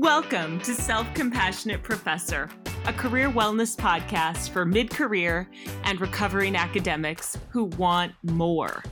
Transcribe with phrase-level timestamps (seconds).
[0.00, 2.48] Welcome to Self Compassionate Professor,
[2.86, 5.50] a career wellness podcast for mid career
[5.82, 8.84] and recovering academics who want more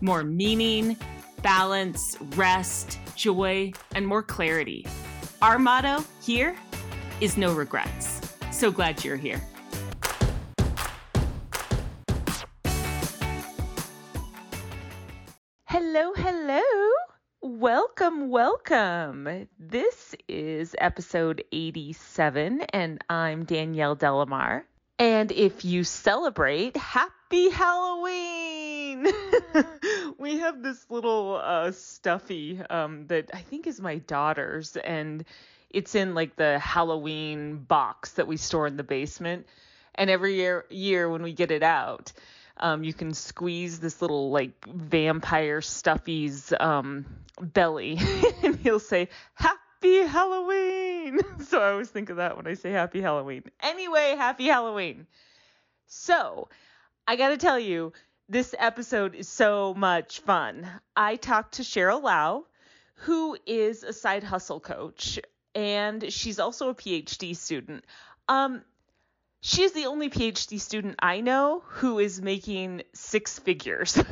[0.00, 0.96] more meaning,
[1.42, 4.86] balance, rest, joy, and more clarity.
[5.42, 6.56] Our motto here
[7.20, 8.34] is no regrets.
[8.50, 9.42] So glad you're here.
[17.96, 19.48] Welcome, welcome.
[19.56, 24.66] This is episode 87, and I'm Danielle De La Mare.
[24.98, 29.06] And if you celebrate, happy Halloween!
[30.18, 35.24] we have this little uh, stuffy um, that I think is my daughter's, and
[35.70, 39.46] it's in like the Halloween box that we store in the basement.
[39.94, 42.12] And every year, year when we get it out,
[42.58, 47.04] um, you can squeeze this little like vampire stuffy's um,
[47.40, 47.98] belly
[48.42, 51.20] and he'll say happy halloween!
[51.46, 53.44] So i always think of that when i say happy halloween.
[53.62, 55.06] Anyway happy halloween.
[55.86, 56.48] So
[57.06, 57.92] i gotta tell you
[58.28, 60.66] this episode is so much fun.
[60.96, 62.46] I talked to cheryl lau
[62.94, 65.18] who is a side hustle coach
[65.54, 67.84] and she's also a phd student.
[68.28, 68.62] Um,
[69.44, 74.02] she's the only PhD student I know who is making six figures.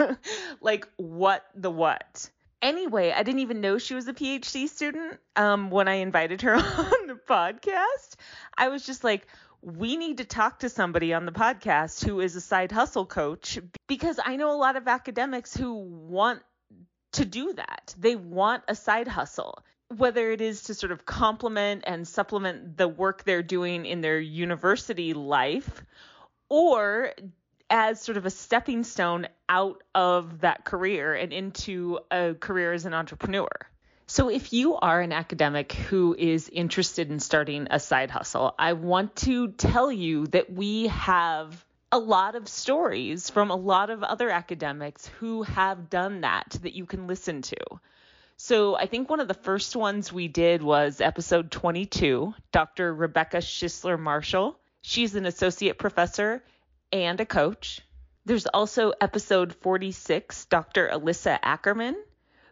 [0.60, 2.30] like, what the what?
[2.60, 6.54] Anyway, I didn't even know she was a PhD student um, when I invited her
[6.54, 8.16] on the podcast.
[8.56, 9.26] I was just like,
[9.62, 13.58] we need to talk to somebody on the podcast who is a side hustle coach
[13.88, 16.42] because I know a lot of academics who want
[17.12, 17.94] to do that.
[17.98, 19.64] They want a side hustle
[19.98, 24.18] whether it is to sort of complement and supplement the work they're doing in their
[24.18, 25.82] university life
[26.48, 27.12] or
[27.70, 32.84] as sort of a stepping stone out of that career and into a career as
[32.84, 33.48] an entrepreneur.
[34.06, 38.74] So, if you are an academic who is interested in starting a side hustle, I
[38.74, 44.02] want to tell you that we have a lot of stories from a lot of
[44.02, 47.56] other academics who have done that that you can listen to.
[48.36, 52.92] So I think one of the first ones we did was episode 22, Dr.
[52.92, 54.58] Rebecca Schisler Marshall.
[54.82, 56.42] She's an associate professor
[56.92, 57.80] and a coach.
[58.26, 60.88] There's also episode 46, Dr.
[60.88, 61.96] Alyssa Ackerman,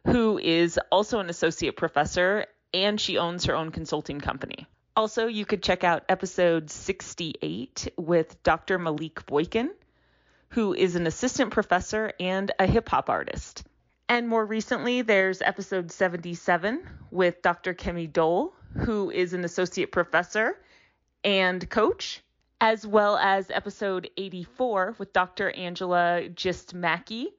[0.06, 4.66] who is also an associate professor and she owns her own consulting company.
[4.94, 8.78] Also, you could check out episode 68 with Dr.
[8.78, 9.70] Malik Boykin,
[10.50, 13.64] who is an assistant professor and a hip hop artist.
[14.12, 17.72] And more recently, there's episode 77 with Dr.
[17.72, 20.58] Kemi Dole, who is an associate professor
[21.24, 22.20] and coach,
[22.60, 25.50] as well as episode 84 with Dr.
[25.52, 27.32] Angela Gist Mackey,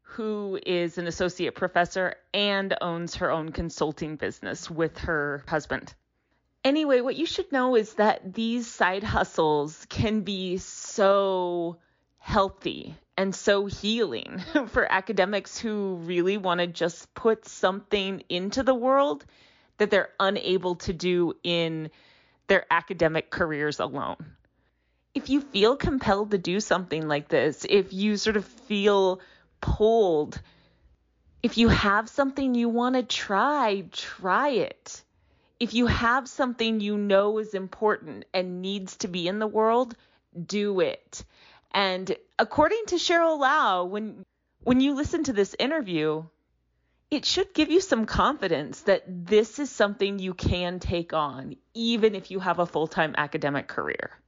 [0.00, 5.92] who is an associate professor and owns her own consulting business with her husband.
[6.64, 11.76] Anyway, what you should know is that these side hustles can be so
[12.16, 18.74] healthy and so healing for academics who really want to just put something into the
[18.74, 19.24] world
[19.78, 21.90] that they're unable to do in
[22.46, 24.16] their academic careers alone.
[25.14, 29.20] If you feel compelled to do something like this, if you sort of feel
[29.60, 30.40] pulled,
[31.42, 35.02] if you have something you want to try, try it.
[35.58, 39.96] If you have something you know is important and needs to be in the world,
[40.46, 41.24] do it.
[41.72, 44.24] And according to Cheryl Lau, when
[44.62, 46.24] when you listen to this interview,
[47.10, 52.14] it should give you some confidence that this is something you can take on, even
[52.14, 54.18] if you have a full time academic career.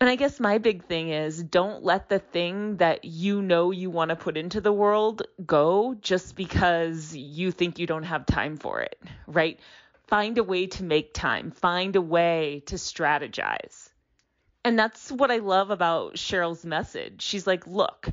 [0.00, 3.88] And I guess my big thing is don't let the thing that you know you
[3.88, 8.58] want to put into the world go just because you think you don't have time
[8.58, 9.58] for it, right?
[10.06, 13.88] Find a way to make time, find a way to strategize.
[14.66, 17.22] And that's what I love about Cheryl's message.
[17.22, 18.08] She's like, look,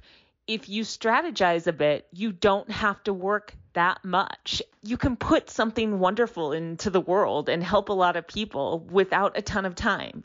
[0.46, 4.62] if you strategize a bit, you don't have to work that much.
[4.84, 9.36] You can put something wonderful into the world and help a lot of people without
[9.36, 10.24] a ton of time.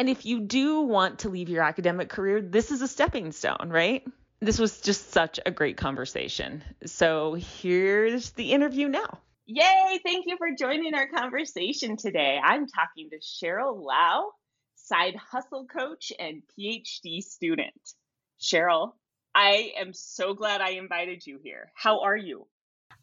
[0.00, 3.68] And if you do want to leave your academic career, this is a stepping stone,
[3.68, 4.04] right?
[4.40, 6.64] This was just such a great conversation.
[6.86, 9.20] So here's the interview now.
[9.46, 10.00] Yay!
[10.04, 12.40] Thank you for joining our conversation today.
[12.42, 14.32] I'm talking to Cheryl Lau
[14.88, 17.94] side hustle coach and PhD student.
[18.40, 18.92] Cheryl,
[19.34, 21.70] I am so glad I invited you here.
[21.74, 22.46] How are you?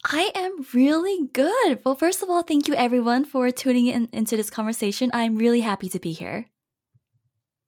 [0.04, 1.80] I am really good.
[1.86, 5.10] Well, first of all, thank you everyone for tuning in into this conversation.
[5.14, 6.48] I'm really happy to be here.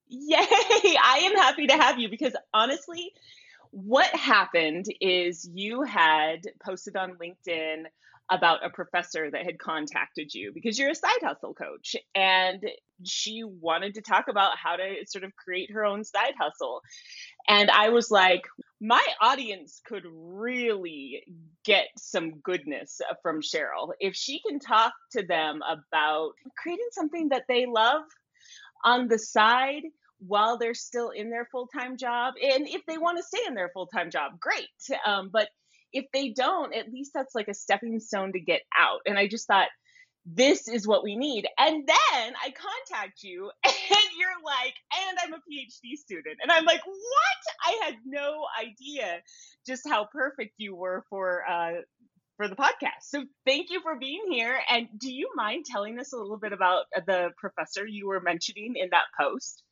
[0.07, 0.37] Yay!
[0.39, 3.11] I am happy to have you because honestly,
[3.71, 7.83] what happened is you had posted on LinkedIn
[8.29, 12.65] about a professor that had contacted you because you're a side hustle coach and
[13.03, 16.81] she wanted to talk about how to sort of create her own side hustle.
[17.47, 18.41] And I was like,
[18.81, 21.23] my audience could really
[21.63, 26.31] get some goodness from Cheryl if she can talk to them about
[26.61, 28.03] creating something that they love
[28.83, 29.83] on the side
[30.19, 32.33] while they're still in their full time job.
[32.41, 34.67] And if they want to stay in their full time job, great.
[35.05, 35.49] Um, but
[35.97, 38.99] if they don't, at least that's like a stepping stone to get out.
[39.05, 39.67] And I just thought,
[40.25, 41.47] this is what we need.
[41.57, 44.73] And then I contact you and you're like,
[45.09, 46.37] and I'm a PhD student.
[46.41, 47.65] And I'm like, what?
[47.65, 49.21] I had no idea
[49.65, 51.81] just how perfect you were for uh
[52.35, 53.01] for the podcast.
[53.03, 54.59] So thank you for being here.
[54.69, 58.75] And do you mind telling us a little bit about the professor you were mentioning
[58.75, 59.63] in that post?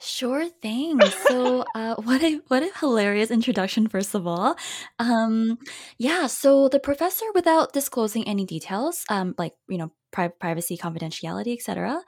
[0.00, 1.00] Sure thing.
[1.28, 4.56] So, uh, what a what a hilarious introduction, first of all.
[4.98, 5.58] Um,
[5.98, 6.26] yeah.
[6.26, 12.02] So the professor, without disclosing any details, um, like you know, pri- privacy, confidentiality, etc.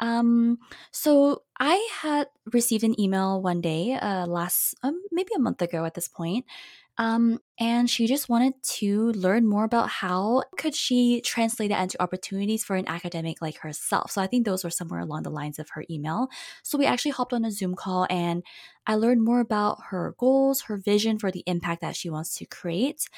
[0.00, 0.58] Um,
[0.90, 5.84] so I had received an email one day, uh, last um, maybe a month ago
[5.84, 6.44] at this point,
[6.98, 12.02] um, and she just wanted to learn more about how could she translate that into
[12.02, 14.10] opportunities for an academic like herself.
[14.10, 16.28] So I think those were somewhere along the lines of her email.
[16.62, 18.42] So we actually hopped on a Zoom call and
[18.86, 22.46] I learned more about her goals, her vision for the impact that she wants to
[22.46, 23.08] create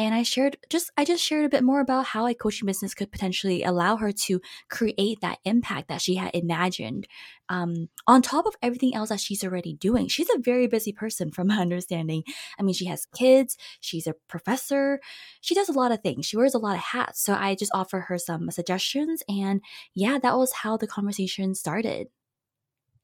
[0.00, 2.94] and I shared just I just shared a bit more about how a coaching business
[2.94, 7.06] could potentially allow her to create that impact that she had imagined.
[7.50, 11.30] Um, on top of everything else that she's already doing, she's a very busy person,
[11.30, 12.22] from my understanding.
[12.58, 15.00] I mean, she has kids, she's a professor,
[15.42, 17.22] she does a lot of things, she wears a lot of hats.
[17.22, 19.60] So I just offer her some suggestions, and
[19.94, 22.08] yeah, that was how the conversation started.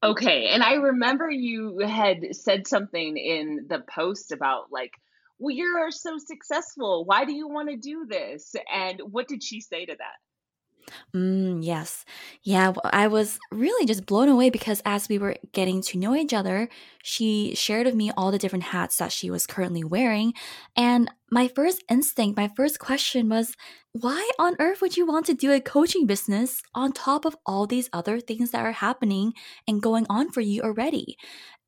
[0.01, 4.93] Okay, and I remember you had said something in the post about like
[5.39, 7.05] well, you're so successful.
[7.05, 8.53] Why do you want to do this?
[8.73, 10.26] And what did she say to that?
[11.15, 12.05] Mm, yes.
[12.43, 16.33] Yeah, I was really just blown away because as we were getting to know each
[16.33, 16.69] other,
[17.03, 20.33] she shared with me all the different hats that she was currently wearing.
[20.75, 23.53] And my first instinct, my first question was,
[23.93, 27.65] why on earth would you want to do a coaching business on top of all
[27.65, 29.33] these other things that are happening
[29.67, 31.17] and going on for you already?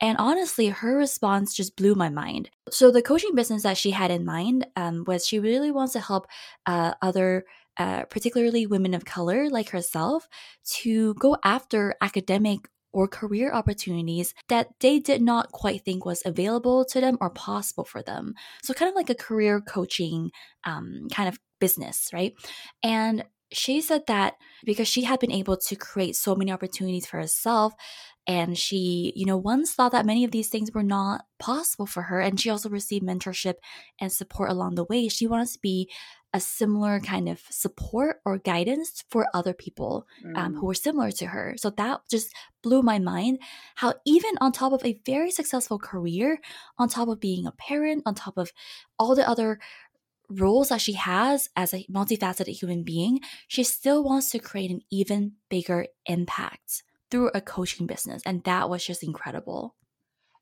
[0.01, 2.49] And honestly, her response just blew my mind.
[2.69, 5.99] So, the coaching business that she had in mind um, was she really wants to
[5.99, 6.27] help
[6.65, 7.45] uh, other
[7.79, 10.27] uh, particularly women of color like herself,
[10.65, 16.83] to go after academic or career opportunities that they did not quite think was available
[16.83, 18.33] to them or possible for them.
[18.63, 20.31] So, kind of like a career coaching
[20.63, 22.33] um, kind of business, right?
[22.83, 27.17] And she said that because she had been able to create so many opportunities for
[27.17, 27.73] herself
[28.27, 32.03] and she you know once thought that many of these things were not possible for
[32.03, 33.55] her and she also received mentorship
[33.99, 35.89] and support along the way she wants to be
[36.33, 40.05] a similar kind of support or guidance for other people
[40.35, 40.67] um, who mm.
[40.67, 41.55] were similar to her.
[41.57, 43.39] So that just blew my mind
[43.75, 46.39] how, even on top of a very successful career,
[46.77, 48.51] on top of being a parent, on top of
[48.99, 49.59] all the other
[50.29, 54.81] roles that she has as a multifaceted human being, she still wants to create an
[54.91, 58.21] even bigger impact through a coaching business.
[58.25, 59.75] And that was just incredible.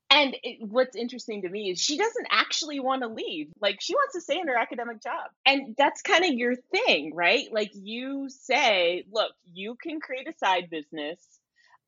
[0.10, 3.48] And it, what's interesting to me is she doesn't actually want to leave.
[3.60, 5.30] Like she wants to stay in her academic job.
[5.46, 7.45] And that's kind of your thing, right?
[7.52, 11.19] Like you say, look, you can create a side business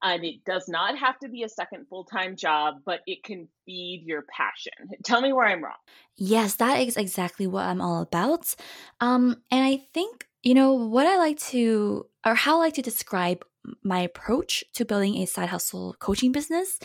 [0.01, 4.03] and it does not have to be a second full-time job, but it can feed
[4.05, 4.89] your passion.
[5.03, 5.74] Tell me where I'm wrong.
[6.15, 8.53] Yes, that is exactly what I'm all about.
[9.00, 12.81] Um and I think you know what I like to or how I like to
[12.81, 13.45] describe
[13.83, 16.79] my approach to building a side hustle coaching business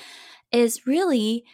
[0.52, 1.45] is really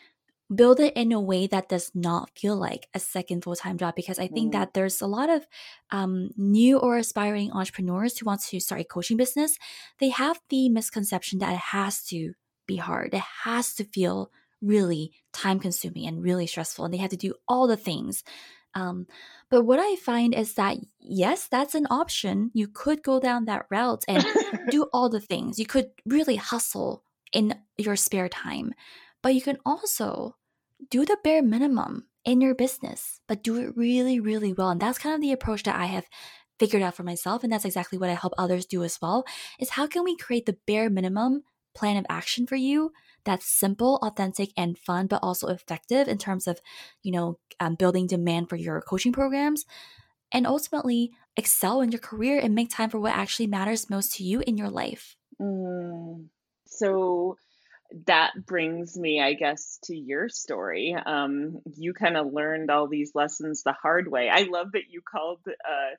[0.52, 4.18] build it in a way that does not feel like a second full-time job because
[4.18, 4.52] i think mm.
[4.52, 5.46] that there's a lot of
[5.90, 9.56] um, new or aspiring entrepreneurs who want to start a coaching business
[10.00, 12.32] they have the misconception that it has to
[12.66, 17.10] be hard it has to feel really time consuming and really stressful and they have
[17.10, 18.24] to do all the things
[18.74, 19.06] um,
[19.50, 23.66] but what i find is that yes that's an option you could go down that
[23.70, 24.24] route and
[24.70, 28.72] do all the things you could really hustle in your spare time.
[29.22, 30.36] But you can also
[30.90, 34.70] do the bare minimum in your business, but do it really, really well.
[34.70, 36.06] And that's kind of the approach that I have
[36.58, 37.42] figured out for myself.
[37.42, 39.24] And that's exactly what I help others do as well
[39.58, 41.42] is how can we create the bare minimum
[41.74, 42.92] plan of action for you
[43.24, 46.60] that's simple, authentic, and fun, but also effective in terms of,
[47.02, 49.64] you know, um, building demand for your coaching programs.
[50.32, 54.24] And ultimately, excel in your career and make time for what actually matters most to
[54.24, 55.16] you in your life.
[55.40, 56.26] Mm,
[56.66, 57.36] so
[58.06, 60.94] that brings me, I guess, to your story.
[61.04, 64.28] Um, you kind of learned all these lessons the hard way.
[64.28, 65.96] I love that you called uh,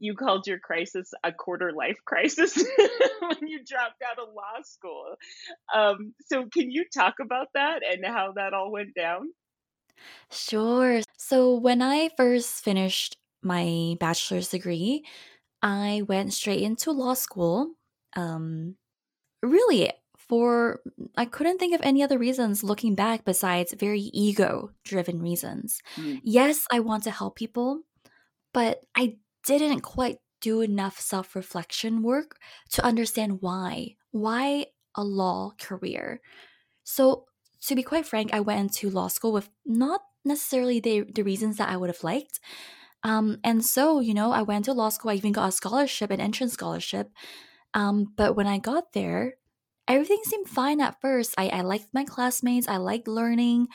[0.00, 2.56] you called your crisis a quarter life crisis
[3.20, 5.14] when you dropped out of law school.
[5.72, 9.30] Um, so, can you talk about that and how that all went down?
[10.30, 11.02] Sure.
[11.18, 15.04] So, when I first finished my bachelor's degree,
[15.62, 17.74] I went straight into law school.
[18.16, 18.76] Um,
[19.42, 20.80] really, for
[21.16, 25.82] I couldn't think of any other reasons looking back besides very ego driven reasons.
[25.96, 26.20] Mm.
[26.22, 27.80] Yes, I want to help people,
[28.54, 29.16] but I
[29.46, 32.38] didn't quite do enough self reflection work
[32.70, 33.96] to understand why.
[34.10, 36.20] Why a law career?
[36.84, 37.26] So,
[37.66, 41.58] to be quite frank, I went into law school with not necessarily the, the reasons
[41.58, 42.40] that I would have liked.
[43.02, 45.10] Um, and so, you know, I went to law school.
[45.10, 47.10] I even got a scholarship, an entrance scholarship.
[47.74, 49.34] Um, but when I got there,
[49.88, 51.34] everything seemed fine at first.
[51.38, 53.68] I, I liked my classmates, I liked learning.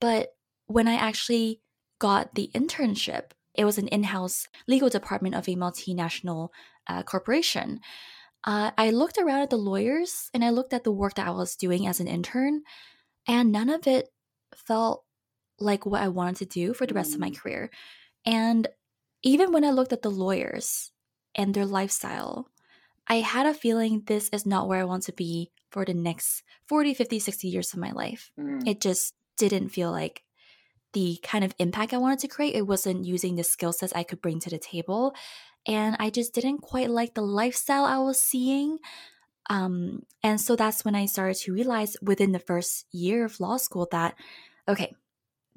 [0.00, 0.30] But
[0.66, 1.60] when I actually
[1.98, 6.48] got the internship, it was an in house legal department of a multinational
[6.86, 7.80] uh, corporation.
[8.42, 11.30] Uh, I looked around at the lawyers and I looked at the work that I
[11.30, 12.62] was doing as an intern,
[13.26, 14.08] and none of it
[14.54, 15.04] felt
[15.58, 17.38] like what I wanted to do for the rest of my mm.
[17.38, 17.70] career.
[18.26, 18.68] And
[19.22, 20.92] even when I looked at the lawyers
[21.34, 22.48] and their lifestyle,
[23.06, 26.42] I had a feeling this is not where I want to be for the next
[26.68, 28.30] 40, 50, 60 years of my life.
[28.38, 28.66] Mm.
[28.66, 30.23] It just didn't feel like
[30.94, 32.54] the kind of impact I wanted to create.
[32.54, 35.14] It wasn't using the skill sets I could bring to the table.
[35.66, 38.78] And I just didn't quite like the lifestyle I was seeing.
[39.50, 43.58] Um, and so that's when I started to realize within the first year of law
[43.58, 44.14] school that,
[44.66, 44.94] okay,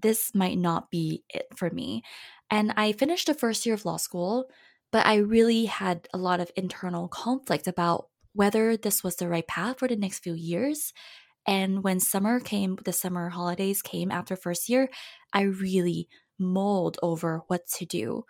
[0.01, 2.03] this might not be it for me.
[2.51, 4.49] And I finished the first year of law school,
[4.91, 9.47] but I really had a lot of internal conflict about whether this was the right
[9.47, 10.93] path for the next few years.
[11.47, 14.89] And when summer came, the summer holidays came after first year,
[15.31, 18.25] I really mulled over what to do.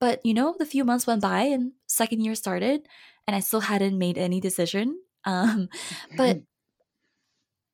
[0.00, 2.86] But you know, the few months went by and second year started,
[3.26, 4.98] and I still hadn't made any decision.
[5.24, 5.68] Um,
[6.16, 6.38] but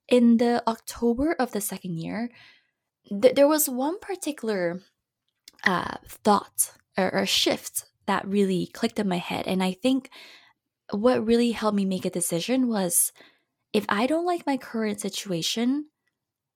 [0.06, 2.28] in the October of the second year,
[3.08, 4.82] th- there was one particular
[5.64, 9.46] uh, thought or, or shift that really clicked in my head.
[9.46, 10.10] And I think
[10.90, 13.12] what really helped me make a decision was
[13.72, 15.86] if I don't like my current situation,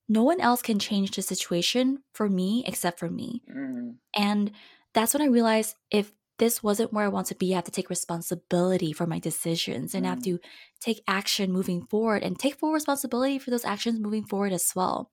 [0.09, 3.41] no one else can change the situation for me except for me.
[3.49, 3.95] Mm.
[4.15, 4.51] And
[4.93, 7.71] that's when I realized if this wasn't where I want to be, I have to
[7.71, 10.09] take responsibility for my decisions and mm.
[10.09, 10.39] have to
[10.81, 15.11] take action moving forward and take full responsibility for those actions moving forward as well.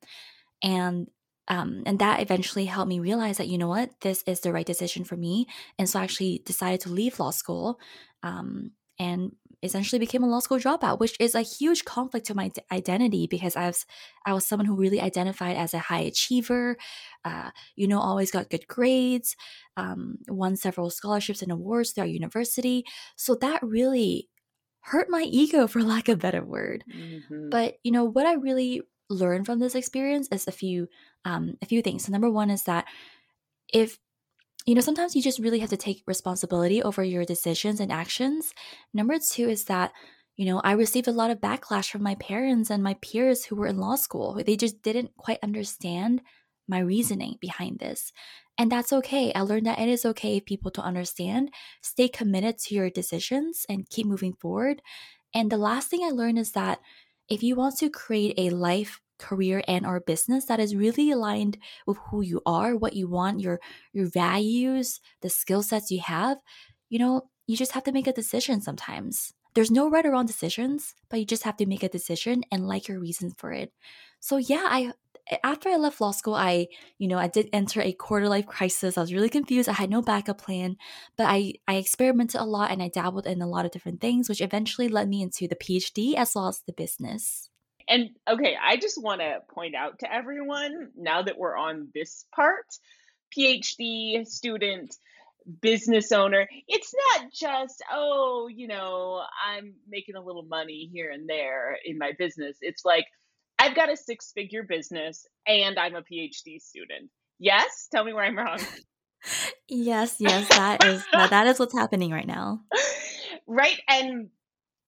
[0.62, 1.08] And
[1.48, 4.66] um, and that eventually helped me realize that, you know what, this is the right
[4.66, 5.46] decision for me.
[5.78, 7.80] And so I actually decided to leave law school
[8.22, 12.50] um, and essentially became a law school dropout, which is a huge conflict to my
[12.72, 13.86] identity because I was,
[14.24, 16.76] I was someone who really identified as a high achiever,
[17.24, 19.36] uh, you know, always got good grades,
[19.76, 22.84] um, won several scholarships and awards throughout university.
[23.16, 24.28] So that really
[24.80, 26.84] hurt my ego for lack of a better word.
[26.94, 27.50] Mm-hmm.
[27.50, 30.88] But, you know, what I really learned from this experience is a few
[31.24, 32.04] um, a few things.
[32.04, 32.86] So number one is that
[33.72, 33.98] if
[34.66, 38.52] you know sometimes you just really have to take responsibility over your decisions and actions.
[38.92, 39.92] Number two is that
[40.36, 43.56] you know I received a lot of backlash from my parents and my peers who
[43.56, 44.42] were in law school.
[44.44, 46.22] They just didn't quite understand
[46.68, 48.12] my reasoning behind this.
[48.56, 49.32] And that's okay.
[49.34, 51.50] I learned that it is okay if people don't understand.
[51.82, 54.82] Stay committed to your decisions and keep moving forward.
[55.34, 56.80] And the last thing I learned is that
[57.28, 61.58] if you want to create a life career and or business that is really aligned
[61.86, 63.60] with who you are what you want your
[63.92, 66.38] your values the skill sets you have
[66.88, 69.34] you know you just have to make a decision sometimes.
[69.56, 72.68] There's no right or wrong decisions but you just have to make a decision and
[72.68, 73.72] like your reasons for it.
[74.20, 74.92] So yeah i
[75.44, 76.66] after i left law school i
[76.98, 78.96] you know i did enter a quarter life crisis.
[78.96, 79.68] I was really confused.
[79.68, 80.76] I had no backup plan
[81.16, 84.28] but i i experimented a lot and i dabbled in a lot of different things
[84.28, 87.49] which eventually led me into the phd as well as the business
[87.88, 92.24] and okay i just want to point out to everyone now that we're on this
[92.34, 92.66] part
[93.36, 94.94] phd student
[95.62, 101.28] business owner it's not just oh you know i'm making a little money here and
[101.28, 103.06] there in my business it's like
[103.60, 107.10] I've got a six figure business and I'm a PhD student.
[107.38, 107.88] Yes?
[107.92, 108.58] Tell me where I'm wrong.
[109.68, 112.60] yes, yes, that is that is what's happening right now.
[113.46, 113.80] Right.
[113.88, 114.28] And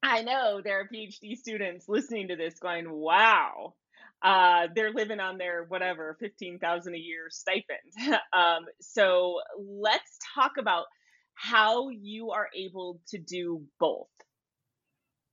[0.02, 3.74] I know there are PhD students listening to this going, wow,
[4.22, 7.78] uh, they're living on their whatever, 15,000 a year stipend.
[8.32, 10.86] um, so let's talk about
[11.34, 14.08] how you are able to do both.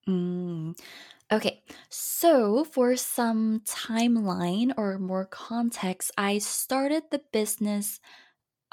[0.08, 0.80] Mm.
[1.32, 8.00] Okay, so for some timeline or more context, I started the business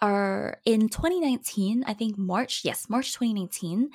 [0.00, 3.90] are in 2019, I think March, yes, March 2019.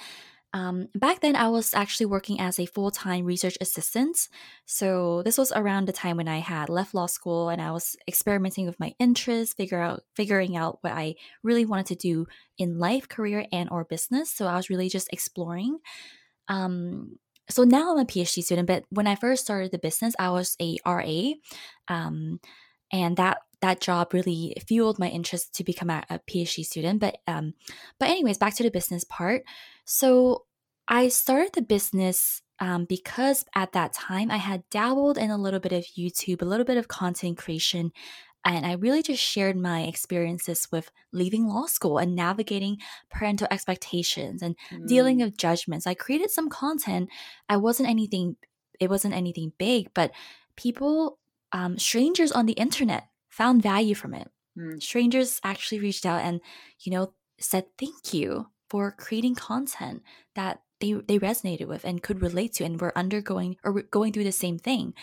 [0.53, 4.27] Um, back then, I was actually working as a full time research assistant.
[4.65, 7.96] So this was around the time when I had left law school and I was
[8.08, 12.27] experimenting with my interests, figure out figuring out what I really wanted to do
[12.58, 14.29] in life, career, and or business.
[14.29, 15.79] So I was really just exploring.
[16.50, 17.17] Um,
[17.50, 20.55] so now I'm a PhD student, but when I first started the business, I was
[20.62, 21.34] a RA,
[21.88, 22.39] um,
[22.91, 27.00] and that that job really fueled my interest to become a, a PhD student.
[27.00, 27.53] But um,
[28.00, 29.44] but anyways, back to the business part.
[29.86, 30.46] So
[30.88, 35.60] I started the business um, because at that time I had dabbled in a little
[35.60, 37.91] bit of YouTube, a little bit of content creation,
[38.44, 42.77] and I really just shared my experiences with leaving law school and navigating
[43.12, 44.88] parental expectations and mm.
[44.88, 45.86] dealing with judgments.
[45.86, 47.10] I created some content.
[47.48, 48.38] I wasn't anything,
[48.80, 50.12] it wasn't anything big, but
[50.56, 51.20] people,
[51.51, 54.30] um, strangers on the internet found value from it.
[54.58, 54.82] Mm.
[54.82, 56.42] Strangers actually reached out and,
[56.82, 60.04] you know, said thank you for creating content
[60.36, 64.24] that they, they resonated with and could relate to and were undergoing or going through
[64.24, 64.94] the same thing.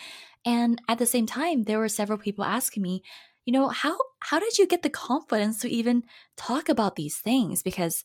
[0.45, 3.03] And at the same time, there were several people asking me,
[3.45, 6.03] you know, how how did you get the confidence to even
[6.37, 7.63] talk about these things?
[7.63, 8.03] Because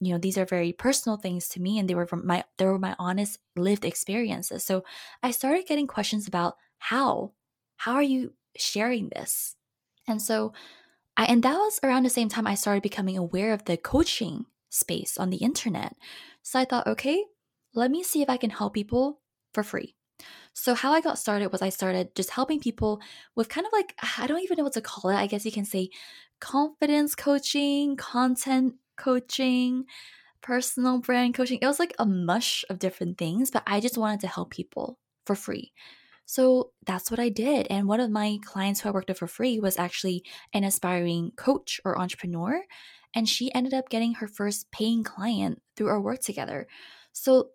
[0.00, 2.66] you know these are very personal things to me and they were from my they
[2.66, 4.84] were my honest lived experiences so
[5.22, 7.32] i started getting questions about how
[7.78, 9.56] how are you sharing this
[10.06, 10.52] and so
[11.16, 14.46] I, and that was around the same time I started becoming aware of the coaching
[14.70, 15.96] space on the internet.
[16.42, 17.24] So I thought, okay,
[17.74, 19.20] let me see if I can help people
[19.52, 19.94] for free.
[20.54, 23.00] So, how I got started was I started just helping people
[23.34, 25.16] with kind of like, I don't even know what to call it.
[25.16, 25.90] I guess you can say
[26.40, 29.84] confidence coaching, content coaching,
[30.42, 31.58] personal brand coaching.
[31.60, 34.98] It was like a mush of different things, but I just wanted to help people
[35.26, 35.72] for free.
[36.26, 37.66] So that's what I did.
[37.70, 41.32] And one of my clients who I worked with for free was actually an aspiring
[41.36, 42.62] coach or entrepreneur.
[43.14, 46.66] And she ended up getting her first paying client through our work together.
[47.12, 47.50] So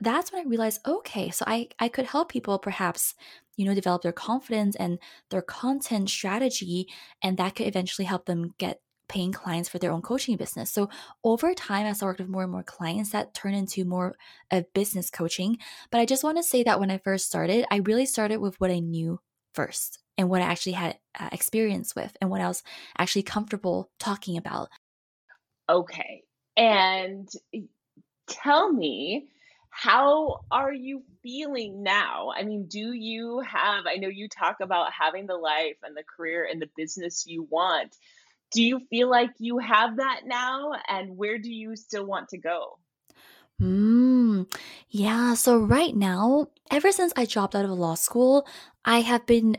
[0.00, 3.14] that's when I realized, okay, so I, I could help people perhaps,
[3.56, 4.98] you know, develop their confidence and
[5.30, 6.88] their content strategy,
[7.22, 10.70] and that could eventually help them get paying clients for their own coaching business.
[10.70, 10.88] So
[11.22, 14.14] over time, as I worked with more and more clients, that turned into more
[14.50, 15.58] of business coaching.
[15.90, 18.60] But I just want to say that when I first started, I really started with
[18.60, 19.20] what I knew
[19.52, 22.62] first and what I actually had uh, experience with and what I was
[22.98, 24.68] actually comfortable talking about.
[25.68, 26.24] Okay.
[26.56, 27.28] And
[28.28, 29.28] tell me,
[29.70, 32.30] how are you feeling now?
[32.36, 36.04] I mean, do you have, I know you talk about having the life and the
[36.04, 37.96] career and the business you want
[38.54, 42.38] do you feel like you have that now and where do you still want to
[42.38, 42.78] go
[43.62, 44.52] Mm,
[44.88, 48.46] yeah, so right now, ever since I dropped out of law school,
[48.84, 49.56] I have been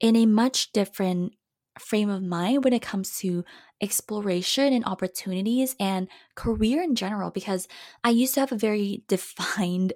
[0.00, 1.34] in a much different
[1.78, 3.44] frame of mind when it comes to
[3.82, 7.68] exploration and opportunities and career in general because
[8.02, 9.92] I used to have a very defined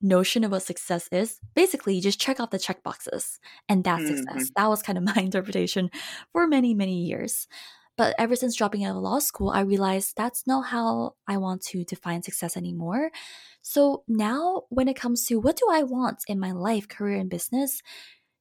[0.00, 1.40] notion of what success is.
[1.54, 4.16] Basically, just check off the check boxes and that's mm-hmm.
[4.16, 4.52] success.
[4.56, 5.90] That was kind of my interpretation
[6.32, 7.48] for many, many years.
[7.96, 11.62] But ever since dropping out of law school, I realized that's not how I want
[11.66, 13.10] to define success anymore.
[13.62, 17.30] So now, when it comes to what do I want in my life, career, and
[17.30, 17.82] business,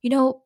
[0.02, 0.44] you know,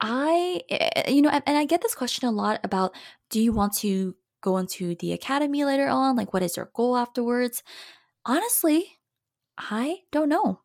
[0.00, 2.94] I, eh, you know, and I get this question a lot about
[3.30, 6.16] do you want to go into the academy later on?
[6.16, 7.62] Like, what is your goal afterwards?
[8.26, 8.98] Honestly,
[9.58, 10.60] I don't know.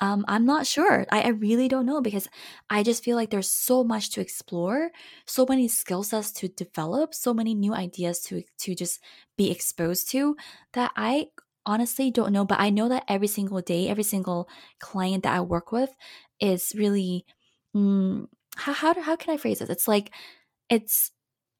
[0.00, 1.06] Um, I'm not sure.
[1.10, 2.28] I, I really don't know because
[2.70, 4.90] I just feel like there's so much to explore,
[5.26, 9.00] so many skill sets to develop, so many new ideas to to just
[9.36, 10.36] be exposed to
[10.74, 11.28] that I
[11.66, 12.44] honestly don't know.
[12.44, 14.48] But I know that every single day, every single
[14.80, 15.90] client that I work with
[16.40, 17.26] is really
[17.76, 19.70] mm, how how how can I phrase this?
[19.70, 20.12] It's like
[20.70, 21.12] it's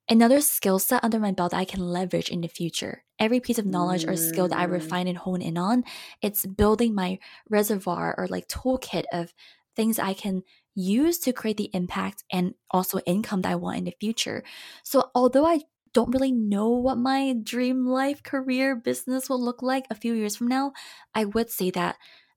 [0.08, 3.04] another skill set under my belt that I can leverage in the future.
[3.18, 4.72] Every piece of knowledge or skill that I mm.
[4.72, 5.84] refine and hone in on,
[6.22, 7.18] it's building my
[7.50, 9.32] reservoir or like toolkit of
[9.74, 10.42] things I can
[10.74, 14.44] use to create the impact and also income that I want in the future.
[14.84, 15.60] So although I
[15.92, 20.36] don't really know what my dream life, career, business will look like a few years
[20.36, 20.72] from now,
[21.14, 21.96] I would say that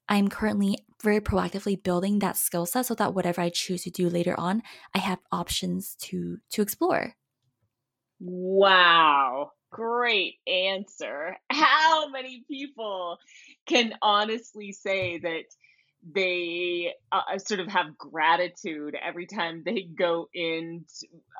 [0.10, 4.10] I'm currently very proactively building that skill set so that whatever I choose to do
[4.10, 4.62] later on,
[4.96, 7.16] I have options to to explore.
[8.20, 9.52] Wow.
[9.72, 11.38] Great answer.
[11.50, 13.18] How many people
[13.66, 15.46] can honestly say that
[16.14, 20.84] they uh, sort of have gratitude every time they go in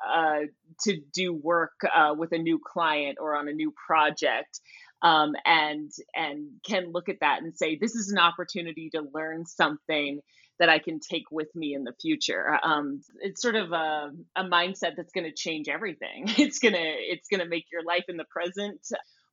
[0.06, 0.40] uh,
[0.84, 4.60] to do work uh, with a new client or on a new project
[5.02, 9.44] um, and and can look at that and say this is an opportunity to learn
[9.44, 10.20] something
[10.58, 12.58] that I can take with me in the future.
[12.62, 16.26] Um, it's sort of a, a mindset that's going to change everything.
[16.42, 18.80] It's gonna it's gonna make your life in the present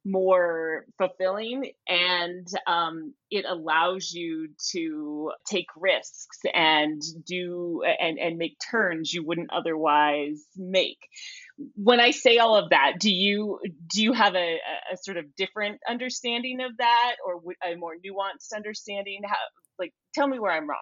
[0.05, 8.57] more fulfilling and um, it allows you to take risks and do and, and make
[8.71, 10.99] turns you wouldn't otherwise make
[11.75, 13.59] when i say all of that do you
[13.93, 14.57] do you have a,
[14.93, 19.35] a sort of different understanding of that or a more nuanced understanding how
[19.77, 20.77] like tell me where i'm wrong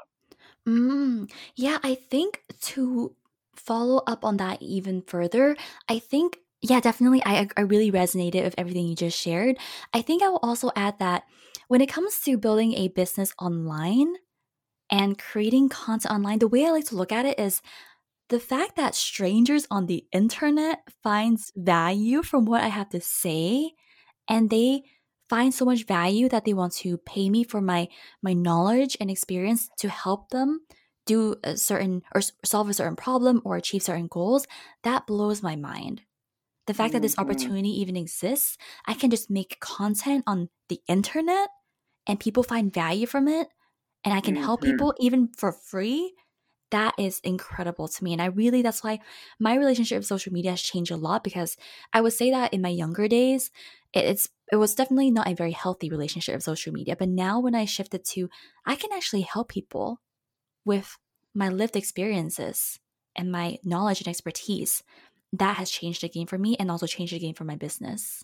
[0.68, 3.16] Mm, yeah, I think to
[3.56, 5.56] follow up on that even further,
[5.88, 9.58] I think, yeah, definitely, I, I really resonated with everything you just shared.
[9.94, 11.24] I think I will also add that
[11.68, 14.16] when it comes to building a business online
[14.92, 17.62] and creating content online, the way I like to look at it is
[18.30, 23.72] the fact that strangers on the internet finds value from what I have to say
[24.30, 24.84] and they
[25.30, 27.88] find so much value that they want to pay me for my
[28.22, 30.62] my knowledge and experience to help them
[31.06, 34.46] do a certain or solve a certain problem or achieve certain goals
[34.84, 36.02] that blows my mind
[36.68, 36.98] the fact mm-hmm.
[36.98, 37.30] that this mm-hmm.
[37.30, 41.50] opportunity even exists i can just make content on the internet
[42.06, 43.48] and people find value from it
[44.04, 44.44] and i can mm-hmm.
[44.44, 46.14] help people even for free
[46.70, 49.00] that is incredible to me and i really that's why
[49.40, 51.56] my relationship with social media has changed a lot because
[51.94, 53.50] i would say that in my younger days
[53.94, 56.96] it's it was definitely not a very healthy relationship with social media.
[56.96, 58.30] But now when I shifted to
[58.66, 60.02] I can actually help people
[60.66, 60.98] with
[61.34, 62.80] my lived experiences
[63.16, 64.84] and my knowledge and expertise,
[65.34, 68.24] that has changed the game for me and also changed the game for my business.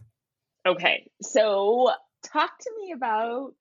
[0.65, 1.09] Okay.
[1.21, 1.91] So
[2.23, 3.55] talk to me about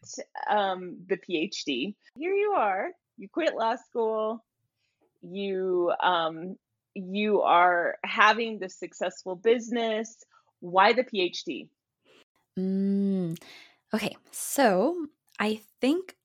[0.49, 1.95] um, the PhD.
[2.17, 4.45] Here you are, you quit law school,
[5.23, 6.57] you um,
[6.95, 10.17] you are having this successful business.
[10.61, 11.69] Why the PhD?
[12.59, 13.39] Mm,
[13.95, 15.07] okay, so
[15.39, 16.17] I think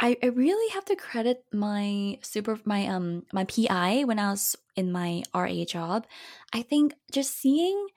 [0.00, 4.56] I, I really have to credit my super my um my PI when I was
[4.76, 6.06] in my RA job.
[6.52, 7.88] I think just seeing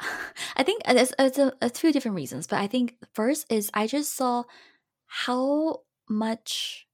[0.56, 3.86] I think it's, it's a, a few different reasons, but I think first is I
[3.86, 4.44] just saw
[5.06, 6.86] how much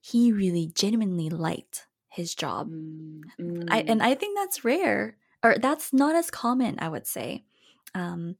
[0.00, 2.70] he really genuinely liked his job.
[2.70, 3.22] Mm,
[3.70, 4.04] I, and mm.
[4.04, 7.44] I think that's rare, or that's not as common, I would say.
[7.94, 8.36] Um,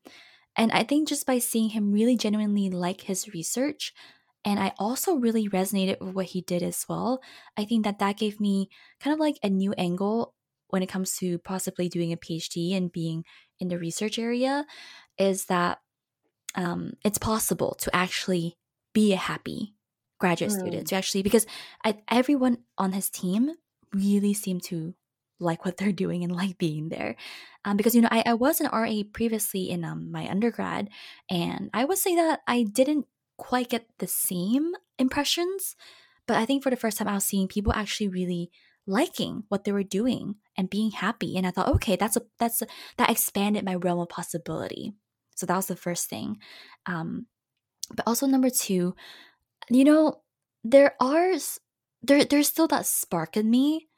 [0.56, 3.92] and I think just by seeing him really genuinely like his research,
[4.44, 7.20] and I also really resonated with what he did as well,
[7.56, 8.68] I think that that gave me
[9.00, 10.34] kind of like a new angle
[10.68, 13.24] when it comes to possibly doing a PhD and being
[13.60, 14.64] in the research area
[15.18, 15.78] is that
[16.54, 18.56] um, it's possible to actually
[18.94, 19.74] be a happy
[20.18, 20.58] graduate mm.
[20.58, 21.46] student to actually because
[21.84, 23.50] I, everyone on his team
[23.92, 24.94] really seemed to
[25.38, 27.16] like what they're doing and like being there.
[27.64, 30.88] Um, because, you know, I, I was an RA previously in um, my undergrad,
[31.31, 35.77] and I would say that I didn't quite get the same impressions.
[36.27, 38.51] But I think for the first time, I was seeing people actually really
[38.87, 41.37] liking what they were doing and being happy.
[41.37, 44.94] And I thought, okay, that's a that's a, that expanded my realm of possibility.
[45.35, 46.38] So that was the first thing.
[46.87, 47.27] Um,
[47.94, 48.94] but also number two,
[49.68, 50.22] you know,
[50.64, 51.33] there are
[52.03, 53.88] there there's still that spark in me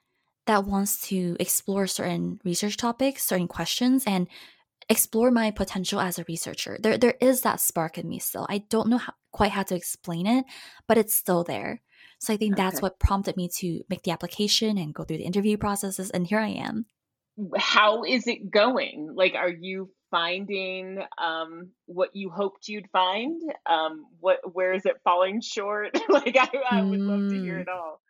[0.49, 4.27] that wants to explore certain research topics, certain questions, and
[4.89, 6.79] explore my potential as a researcher.
[6.83, 8.47] There, there is that spark in me still.
[8.49, 10.47] I don't know how, quite how to explain it,
[10.87, 11.83] but it's still there.
[12.19, 12.63] So I think okay.
[12.63, 16.27] that's what prompted me to make the application and go through the interview processes, and
[16.27, 16.87] here I am.
[17.57, 19.13] How is it going?
[19.15, 23.41] Like, are you finding um, what you hoped you'd find?
[23.67, 25.97] Um, what, where is it falling short?
[26.09, 27.07] like, I, I would mm.
[27.07, 27.63] love to hear mm.
[27.63, 28.01] it all.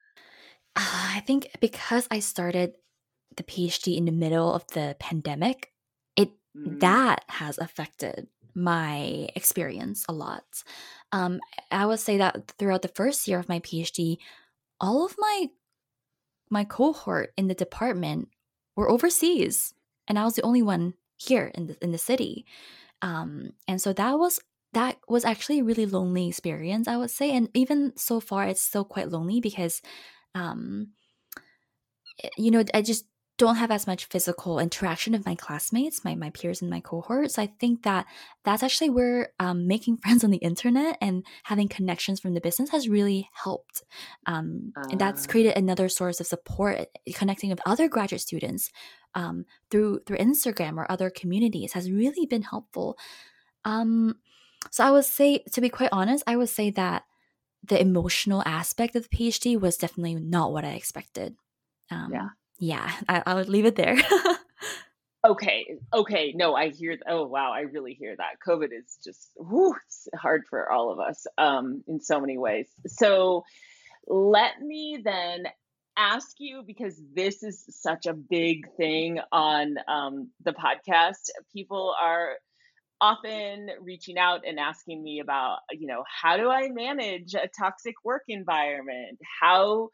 [0.78, 2.74] I think because I started
[3.36, 5.72] the PhD in the middle of the pandemic,
[6.16, 6.80] it mm.
[6.80, 10.44] that has affected my experience a lot.
[11.12, 14.18] Um, I would say that throughout the first year of my PhD,
[14.80, 15.48] all of my
[16.50, 18.28] my cohort in the department
[18.76, 19.74] were overseas,
[20.06, 22.46] and I was the only one here in the in the city.
[23.02, 24.40] Um, and so that was
[24.74, 27.30] that was actually a really lonely experience, I would say.
[27.32, 29.82] And even so far, it's still quite lonely because
[30.38, 30.88] um,
[32.22, 33.04] eh, you know, I just
[33.38, 37.38] don't have as much physical interaction with my classmates, my, my peers and my cohorts.
[37.38, 38.04] I think that
[38.44, 42.70] that's actually where um, making friends on the internet and having connections from the business
[42.70, 43.84] has really helped.
[44.26, 45.30] Um, uh, and that's ah.
[45.30, 48.70] created another source of support, eh, connecting with other graduate students
[49.14, 52.98] um, through through Instagram or other communities has really been helpful.
[53.64, 54.16] Um,
[54.70, 57.04] so I would say, to be quite honest, I would say that
[57.62, 61.36] the emotional aspect of the PhD was definitely not what I expected.
[61.90, 62.28] Um, yeah.
[62.60, 63.96] Yeah, I, I would leave it there.
[65.26, 65.78] okay.
[65.92, 66.32] Okay.
[66.34, 66.92] No, I hear.
[66.92, 67.52] Th- oh, wow.
[67.52, 68.40] I really hear that.
[68.46, 72.66] COVID is just whew, it's hard for all of us um, in so many ways.
[72.86, 73.44] So
[74.08, 75.44] let me then
[75.96, 81.28] ask you because this is such a big thing on um, the podcast.
[81.52, 82.36] People are
[83.00, 87.94] often reaching out and asking me about, you know, how do I manage a toxic
[88.04, 89.18] work environment?
[89.40, 89.88] How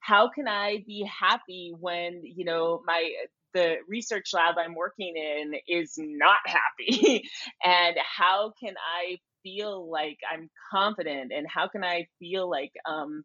[0.00, 3.10] how can I be happy when, you know, my
[3.54, 7.22] the research lab I'm working in is not happy?
[7.64, 13.24] and how can I feel like I'm confident and how can I feel like um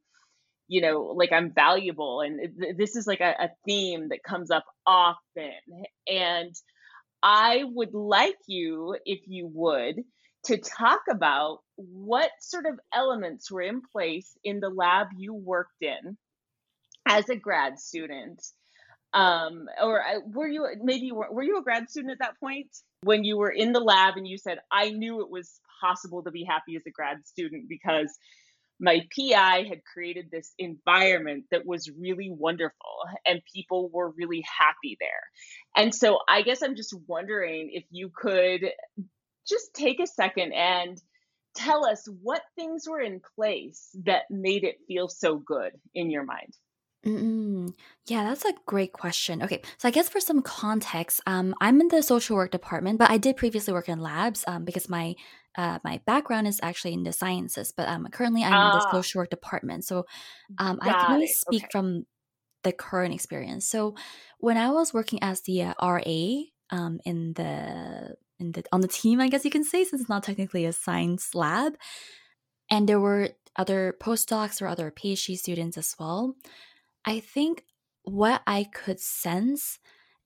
[0.69, 2.39] you know like i'm valuable and
[2.77, 5.51] this is like a, a, theme that comes up often
[6.07, 6.55] and
[7.23, 10.03] i would like you if you would
[10.45, 15.81] to talk about what sort of elements were in place in the lab you worked
[15.81, 16.17] in
[17.07, 18.45] as a grad student.
[19.13, 22.69] Um, or uh, were you maybe were, were you a grad student at that point?
[23.03, 26.31] When you were in the lab and you said i knew it was possible to
[26.31, 28.17] be happy as a grad student because
[28.79, 32.89] my PI had created this environment that was really wonderful
[33.25, 35.09] and people were really happy there.
[35.75, 38.61] And so I guess I'm just wondering if you could
[39.47, 41.01] just take a second and
[41.55, 46.23] tell us what things were in place that made it feel so good in your
[46.23, 46.53] mind.
[47.05, 47.73] Mm-mm.
[48.05, 49.43] Yeah, that's a great question.
[49.43, 53.11] Okay, so I guess for some context, um, I'm in the social work department, but
[53.11, 55.15] I did previously work in labs um, because my
[55.55, 57.73] uh, my background is actually in the sciences.
[57.75, 58.91] But um, currently, I'm in the ah.
[58.91, 60.05] social work department, so
[60.57, 61.69] um, I can only speak Okay.
[61.71, 62.05] from
[62.63, 63.67] the current experience.
[63.67, 63.95] So
[64.39, 68.87] when I was working as the uh, RA um, in the in the on the
[68.87, 71.73] team, I guess you can say, since it's not technically a science lab,
[72.69, 76.35] and there were other postdocs or other PhD students as well.
[77.05, 77.65] I think
[78.03, 79.79] what I could sense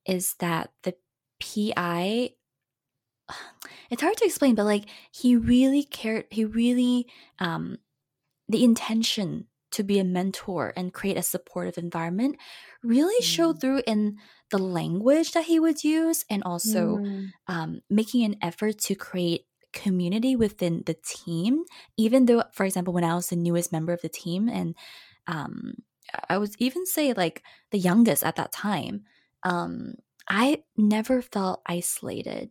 [0.06, 0.94] is that the
[1.40, 2.30] PI
[3.90, 7.06] it's hard to explain but like he really cared he really
[7.38, 7.78] um
[8.48, 12.36] the intention to be a mentor and create a supportive environment
[12.82, 13.24] really mm.
[13.24, 14.16] showed through in
[14.50, 17.28] the language that he would use and also mm.
[17.48, 19.42] um, making an effort to create
[19.74, 21.64] community within the team
[21.98, 24.74] even though for example when i was the newest member of the team and
[25.26, 25.74] um,
[26.28, 29.04] I would even say like the youngest at that time,
[29.42, 29.94] um,
[30.28, 32.50] I never felt isolated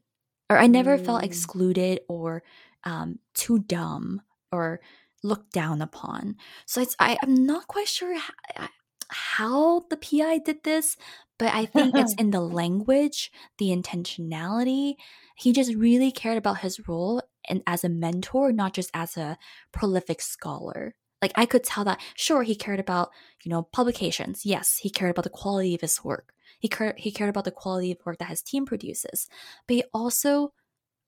[0.50, 1.06] or I never mm.
[1.06, 2.44] felt excluded or
[2.84, 4.80] um, too dumb or
[5.24, 6.36] looked down upon.
[6.66, 8.68] So it's I, I'm not quite sure how,
[9.10, 10.96] how the PI did this,
[11.38, 14.96] but I think it's in the language, the intentionality.
[15.36, 19.38] He just really cared about his role and as a mentor, not just as a
[19.72, 23.12] prolific scholar like I could tell that sure he cared about
[23.44, 24.46] you know publications.
[24.46, 26.34] Yes, he cared about the quality of his work.
[26.60, 29.28] He cared he cared about the quality of work that his team produces,
[29.68, 30.54] but he also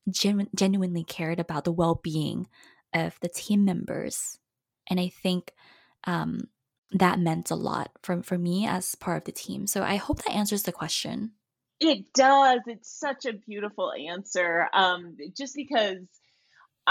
[0.09, 2.47] genu- genuinely cared about the well being
[2.93, 4.39] of the team members,
[4.89, 5.53] and I think
[6.05, 6.49] um,
[6.91, 9.67] that meant a lot for for me as part of the team.
[9.67, 11.31] So I hope that answers the question.
[11.79, 12.59] It does.
[12.67, 14.67] It's such a beautiful answer.
[14.73, 15.97] Um, just because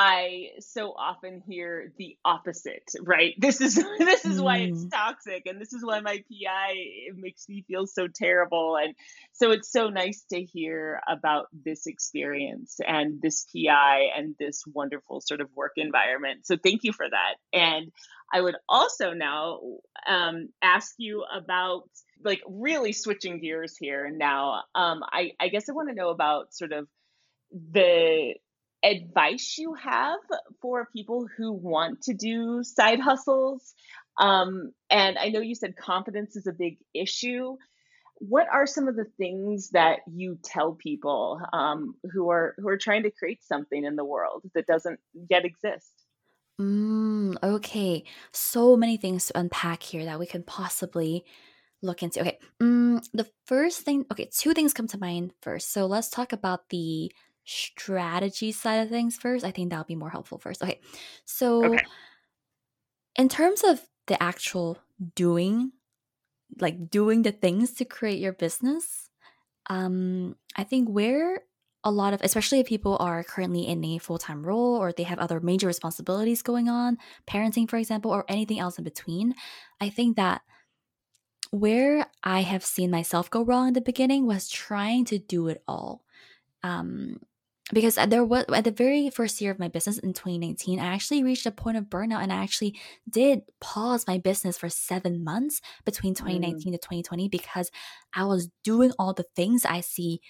[0.00, 3.34] I so often hear the opposite, right?
[3.48, 4.90] This is this is why it's mm.
[4.92, 6.72] toxic and this is why my PI
[7.08, 8.94] it makes me feel so terrible and
[9.32, 15.20] so it's so nice to hear about this experience and this PI and this wonderful
[15.20, 16.46] sort of work environment.
[16.46, 17.34] So thank you for that.
[17.52, 17.90] And
[18.32, 19.58] I would also now
[20.06, 21.88] um, ask you about
[22.24, 24.62] like really switching gears here now.
[24.76, 26.86] Um, I, I guess I want to know about sort of
[27.50, 28.34] the
[28.82, 30.18] advice you have
[30.60, 33.74] for people who want to do side hustles?
[34.18, 37.56] Um, and I know you said confidence is a big issue.
[38.16, 42.78] What are some of the things that you tell people um, who are who are
[42.78, 44.98] trying to create something in the world that doesn't
[45.30, 45.92] yet exist?
[46.60, 51.24] Mm, okay, so many things to unpack here that we can possibly
[51.82, 52.20] look into.
[52.20, 55.72] Okay, mm, the first thing, okay, two things come to mind first.
[55.72, 57.12] So let's talk about the
[57.48, 59.44] strategy side of things first.
[59.44, 60.62] I think that'll be more helpful first.
[60.62, 60.80] Okay.
[61.24, 61.84] So okay.
[63.16, 64.78] in terms of the actual
[65.14, 65.72] doing,
[66.60, 69.08] like doing the things to create your business,
[69.70, 71.42] um, I think where
[71.84, 75.18] a lot of especially if people are currently in a full-time role or they have
[75.18, 79.34] other major responsibilities going on, parenting for example, or anything else in between,
[79.80, 80.42] I think that
[81.50, 85.62] where I have seen myself go wrong in the beginning was trying to do it
[85.66, 86.02] all.
[86.62, 87.20] Um,
[87.72, 91.22] because there was at the very first year of my business in 2019 i actually
[91.22, 92.78] reached a point of burnout and i actually
[93.08, 96.76] did pause my business for seven months between 2019 mm.
[96.76, 97.70] to 2020 because
[98.14, 100.20] i was doing all the things i see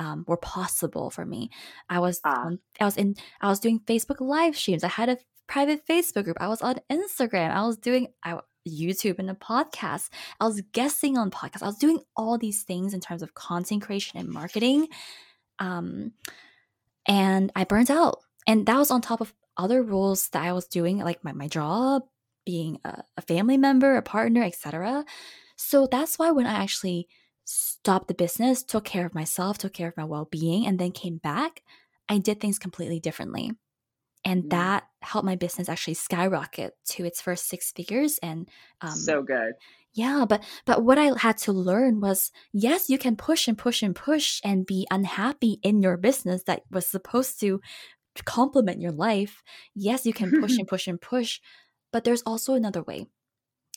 [0.00, 1.50] um, were possible for me
[1.88, 2.46] i was ah.
[2.46, 6.24] um, i was in i was doing facebook live streams i had a private facebook
[6.24, 10.08] group i was on instagram i was doing i YouTube and a podcast.
[10.40, 11.62] I was guesting on podcasts.
[11.62, 14.88] I was doing all these things in terms of content creation and marketing.
[15.58, 16.12] Um,
[17.06, 18.18] and I burnt out.
[18.46, 21.48] And that was on top of other roles that I was doing, like my, my
[21.48, 22.02] job,
[22.44, 25.04] being a, a family member, a partner, etc.
[25.56, 27.08] So that's why when I actually
[27.44, 30.92] stopped the business, took care of myself, took care of my well being, and then
[30.92, 31.62] came back,
[32.08, 33.52] I did things completely differently.
[34.24, 34.50] And mm.
[34.50, 38.18] that helped my business actually skyrocket to its first six figures.
[38.22, 38.48] And
[38.80, 39.52] um, so good.
[39.94, 43.82] Yeah, but but what I had to learn was yes, you can push and push
[43.82, 47.60] and push and be unhappy in your business that was supposed to
[48.24, 49.42] complement your life.
[49.74, 51.40] Yes, you can push and push and push,
[51.92, 53.06] but there's also another way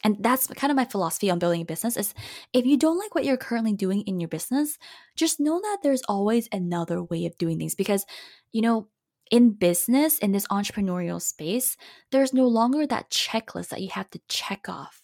[0.04, 2.14] and that's kind of my philosophy on building a business is
[2.54, 4.78] if you don't like what you're currently doing in your business
[5.16, 8.06] just know that there's always another way of doing things because
[8.52, 8.88] you know
[9.32, 11.78] in business in this entrepreneurial space
[12.12, 15.02] there's no longer that checklist that you have to check off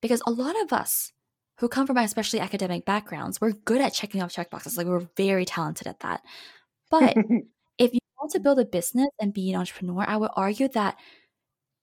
[0.00, 1.12] because a lot of us
[1.58, 5.44] who come from especially academic backgrounds we're good at checking off checkboxes like we're very
[5.44, 6.22] talented at that
[6.90, 7.16] but
[7.78, 10.96] if you want to build a business and be an entrepreneur i would argue that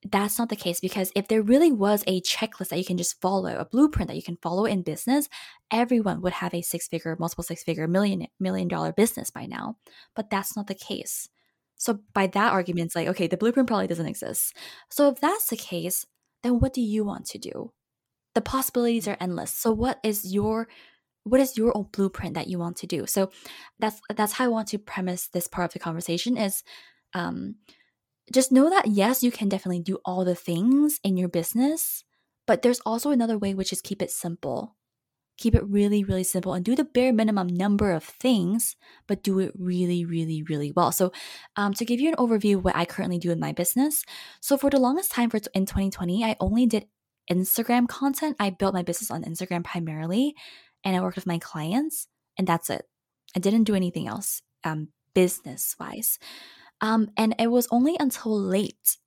[0.06, 3.20] that's not the case because if there really was a checklist that you can just
[3.20, 5.28] follow, a blueprint that you can follow in business,
[5.72, 9.78] everyone would have a six figure, multiple six figure, million million dollar business by now.
[10.16, 11.30] But that's not the case.
[11.78, 14.56] So by that argument, it's like, okay, the blueprint probably doesn't exist.
[14.90, 16.06] So if that's the case,
[16.44, 17.72] then what do you want to do?
[18.38, 19.50] The possibilities are endless.
[19.50, 20.68] So what is your
[21.24, 23.08] what is your own blueprint that you want to do?
[23.08, 23.32] So
[23.80, 26.62] that's that's how I want to premise this part of the conversation is
[27.16, 27.56] um
[28.32, 32.04] just know that yes, you can definitely do all the things in your business,
[32.46, 34.76] but there's also another way, which is keep it simple.
[35.40, 38.76] Keep it really, really simple and do the bare minimum number of things,
[39.08, 40.92] but do it really, really, really well.
[40.92, 41.12] So,
[41.56, 44.04] um, to give you an overview what I currently do in my business,
[44.42, 46.86] so for the longest time for in 2020, I only did
[47.32, 48.36] Instagram content.
[48.40, 50.36] I built my business on Instagram primarily,
[50.84, 52.86] and I worked with my clients, and that's it.
[53.36, 56.20] I didn't do anything else, um, business wise.
[56.82, 58.98] Um, and it was only until late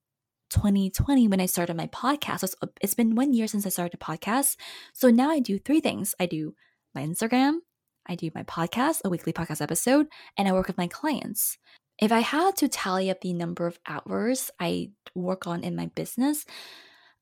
[0.50, 2.42] 2020 when I started my podcast.
[2.42, 4.56] It's, it's been one year since I started a podcast.
[4.92, 6.54] So now I do three things I do
[6.94, 7.58] my Instagram,
[8.06, 11.56] I do my podcast, a weekly podcast episode, and I work with my clients.
[12.00, 15.86] If I had to tally up the number of hours I work on in my
[15.86, 16.44] business,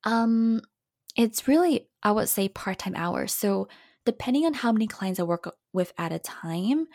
[0.05, 0.63] um,
[1.19, 3.35] it's really, I would say, part time hours.
[3.35, 3.69] So,
[4.07, 6.87] depending on how many clients I work with at a time,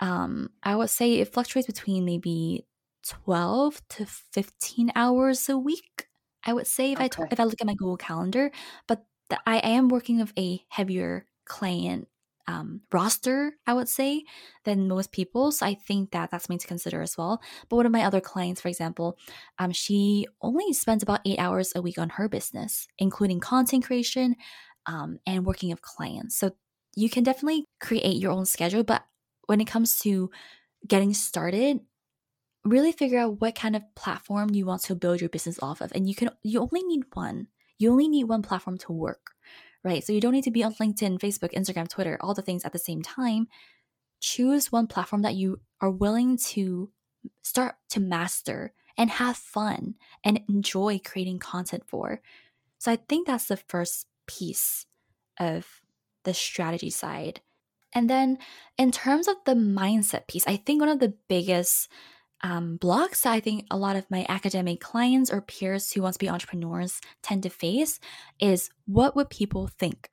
[0.00, 2.66] um, I would say it fluctuates between maybe
[3.08, 6.06] 12 to 15 hours a week
[6.44, 7.22] i would say if okay.
[7.22, 8.50] i if i look at my google calendar
[8.86, 12.08] but the, i am working with a heavier client
[12.48, 14.24] um, roster i would say
[14.64, 17.40] than most people so i think that that's something to consider as well.
[17.68, 19.16] But one of my other clients for example
[19.58, 24.34] um, she only spends about eight hours a week on her business including content creation
[24.86, 26.36] um, and working with clients.
[26.36, 26.52] So
[26.96, 29.04] you can definitely create your own schedule but
[29.46, 30.30] when it comes to
[30.86, 31.80] getting started
[32.64, 35.92] really figure out what kind of platform you want to build your business off of
[35.94, 37.48] and you can you only need one.
[37.78, 39.30] You only need one platform to work
[39.88, 42.64] right so you don't need to be on linkedin facebook instagram twitter all the things
[42.64, 43.48] at the same time.
[44.20, 46.90] Choose one platform that you are willing to
[47.42, 52.20] start to master and have fun and enjoy creating content for.
[52.78, 54.86] So i think that's the first piece
[55.38, 55.66] of
[56.24, 57.40] the strategy side.
[57.94, 58.38] And then
[58.76, 61.88] in terms of the mindset piece i think one of the biggest
[62.42, 66.18] um, blocks I think a lot of my academic clients or peers who want to
[66.18, 67.98] be entrepreneurs tend to face
[68.38, 70.08] is what would people think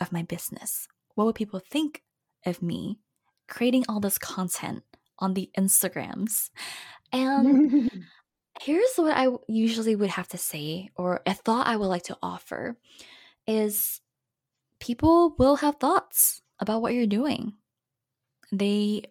[0.00, 0.86] of my business?
[1.14, 2.02] What would people think
[2.44, 3.00] of me
[3.48, 4.84] creating all this content
[5.18, 6.50] on the Instagrams?
[7.12, 7.90] And
[8.62, 12.18] here's what I usually would have to say, or a thought I would like to
[12.22, 12.76] offer
[13.46, 14.00] is
[14.78, 17.54] people will have thoughts about what you're doing.
[18.52, 19.02] They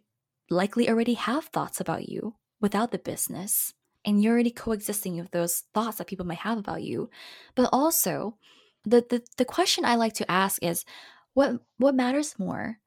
[0.50, 3.73] likely already have thoughts about you without the business
[4.04, 7.10] and you're already coexisting with those thoughts that people might have about you.
[7.56, 8.38] But also
[8.86, 10.86] the, the the question i like to ask is
[11.34, 12.78] what what matters more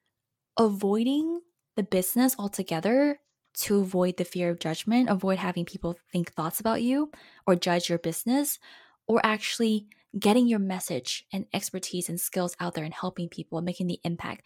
[0.56, 1.40] avoiding
[1.74, 3.18] the business altogether
[3.54, 7.10] to avoid the fear of judgment avoid having people think thoughts about you
[7.48, 8.60] or judge your business
[9.08, 13.64] or actually getting your message and expertise and skills out there and helping people and
[13.64, 14.42] making the impact?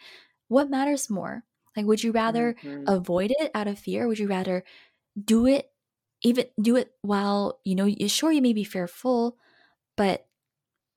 [0.49, 1.45] What matters more?
[1.77, 2.85] Like would you rather mm-hmm.
[2.87, 4.09] avoid it out of fear?
[4.09, 4.65] Would you rather
[5.23, 5.71] do it
[6.23, 9.37] even do it while you know sure you may be fearful
[9.97, 10.27] but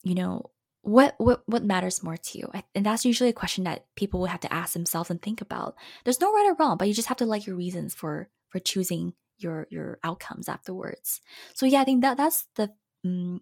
[0.03, 0.51] you know
[0.85, 2.51] what what what matters more to you?
[2.75, 5.75] And that's usually a question that people will have to ask themselves and think about.
[6.03, 8.59] There's no right or wrong but you just have to like your reasons for for
[8.59, 11.21] choosing your your outcomes afterwards.
[11.55, 12.71] So yeah i think that that's the
[13.03, 13.41] um,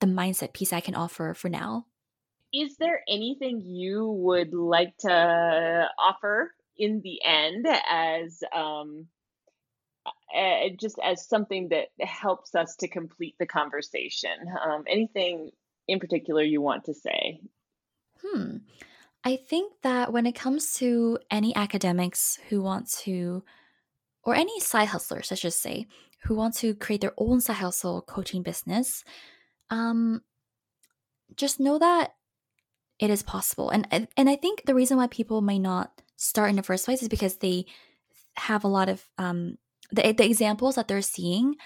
[0.00, 1.86] the mindset piece I can offer for now.
[2.52, 9.06] Is there anything you would like to offer in the end as um,
[10.36, 14.30] uh, just as something that helps us to complete the conversation?
[14.64, 15.50] Um, anything
[15.86, 17.40] in particular you want to say?
[18.22, 18.58] Hmm.
[19.24, 23.42] I think that when it comes to any academics who want to,
[24.22, 25.86] or any side hustlers, I should say,
[26.24, 29.04] who want to create their own side hustle coaching business,
[29.70, 30.22] um,
[31.36, 32.14] just know that
[32.98, 33.70] it is possible.
[33.70, 37.02] And and I think the reason why people may not start in the first place
[37.02, 37.66] is because they
[38.36, 39.58] have a lot of um,
[39.90, 41.56] the eh, the examples that they're seeing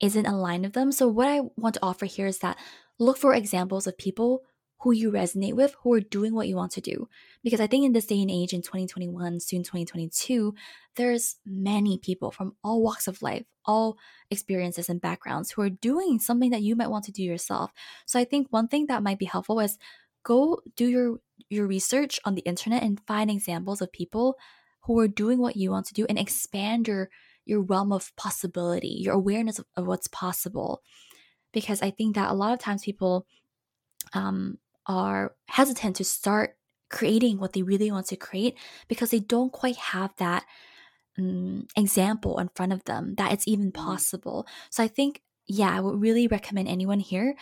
[0.00, 0.92] isn't aligned with them.
[0.92, 2.58] So what I want to offer here is that
[2.98, 4.42] look for examples of people
[4.82, 7.08] who you resonate with, who are doing what you want to do.
[7.44, 10.54] Because I think in this day and age, in 2021, soon 2022,
[10.96, 13.96] there's many people from all walks of life, all
[14.28, 17.70] experiences and backgrounds who are doing something that you might want to do yourself.
[18.06, 19.78] So I think one thing that might be helpful is
[20.24, 21.18] go do your
[21.48, 24.36] your research on the internet and find examples of people
[24.82, 27.08] who are doing what you want to do and expand your
[27.44, 30.82] your realm of possibility, your awareness of, of what's possible.
[31.52, 33.26] Because I think that a lot of times people
[34.14, 36.56] um, are hesitant to start
[36.90, 38.56] creating what they really want to create
[38.88, 40.44] because they don't quite have that
[41.18, 43.84] um, example in front of them that it's even mm-hmm.
[43.84, 44.46] possible.
[44.70, 47.34] So I think, yeah, I would really recommend anyone here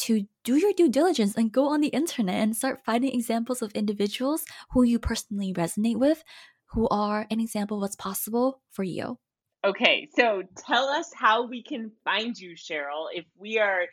[0.00, 3.72] to do your due diligence and go on the internet and start finding examples of
[3.72, 6.22] individuals who you personally resonate with,
[6.66, 9.18] who are an example of what's possible for you.
[9.66, 13.86] Okay, so tell us how we can find you, Cheryl, if we are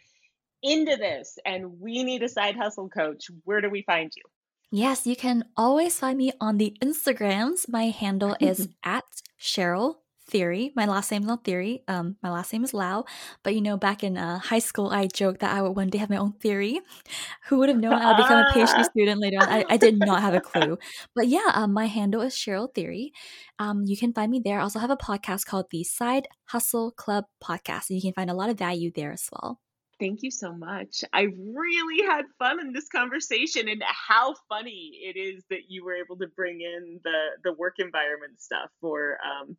[0.62, 4.24] into this and we need a side hustle coach, where do we find you?
[4.72, 7.70] Yes, you can always find me on the Instagrams.
[7.70, 9.06] My handle is at
[9.40, 9.96] Cheryl
[10.36, 10.74] Theory.
[10.76, 11.82] My last name's not Theory.
[11.88, 13.06] Um, my last name is Lau.
[13.42, 15.98] But you know, back in uh, high school, I joked that I would one day
[16.00, 16.82] have my own theory.
[17.48, 19.48] Who would have known I would become a PhD student later on?
[19.48, 20.78] I, I did not have a clue.
[21.16, 23.14] But yeah, um, my handle is Cheryl Theory.
[23.60, 24.60] Um, you can find me there.
[24.60, 28.30] I also have a podcast called the Side Hustle Club Podcast, and you can find
[28.30, 29.62] a lot of value there as well.
[30.02, 31.06] Thank you so much.
[31.14, 35.96] I really had fun in this conversation and how funny it is that you were
[35.96, 39.56] able to bring in the the work environment stuff for um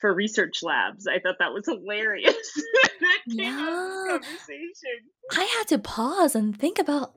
[0.00, 1.06] for research labs.
[1.06, 2.34] I thought that was hilarious.
[3.00, 4.18] that came yeah.
[5.32, 7.14] I had to pause and think about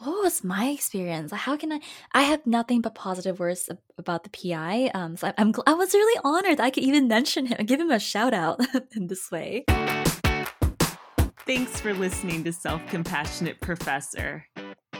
[0.00, 1.32] what was my experience?
[1.32, 1.80] How can I?
[2.12, 4.90] I have nothing but positive words about the PI.
[4.94, 8.00] Um, so I'm, I was really honored I could even mention him, give him a
[8.00, 8.60] shout out
[8.96, 9.64] in this way.
[11.46, 14.44] Thanks for listening to Self Compassionate Professor.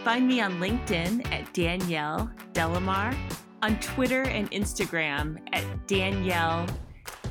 [0.05, 3.16] Find me on LinkedIn at Danielle De La Mare,
[3.62, 6.66] on Twitter and Instagram at Danielle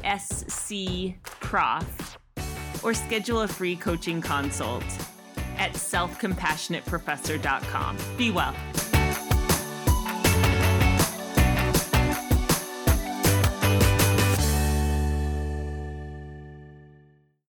[0.05, 2.17] SC Prof,
[2.83, 4.83] or schedule a free coaching consult
[5.57, 7.97] at selfcompassionateprofessor.com.
[8.17, 8.55] Be well.